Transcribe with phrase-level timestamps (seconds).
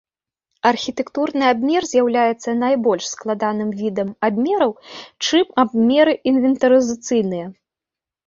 [0.69, 4.71] Архітэктурны абмер з'яўляецца найбольш складаным відам абмераў,
[5.27, 7.45] чым абмеры інвентарызацыйныя.